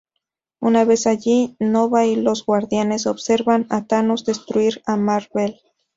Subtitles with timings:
[0.61, 5.61] Una vez allí, Nova y los Guardianes observan a Thanos destruir a Mar-Vell.